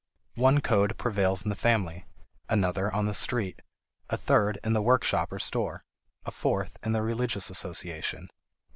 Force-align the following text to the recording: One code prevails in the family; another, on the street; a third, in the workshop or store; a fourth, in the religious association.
One 0.37 0.61
code 0.61 0.97
prevails 0.97 1.43
in 1.43 1.49
the 1.49 1.55
family; 1.55 2.07
another, 2.49 2.91
on 2.91 3.05
the 3.05 3.13
street; 3.13 3.61
a 4.09 4.17
third, 4.17 4.57
in 4.63 4.73
the 4.73 4.81
workshop 4.81 5.31
or 5.31 5.37
store; 5.37 5.83
a 6.25 6.31
fourth, 6.31 6.75
in 6.83 6.91
the 6.93 7.03
religious 7.03 7.51
association. 7.51 8.31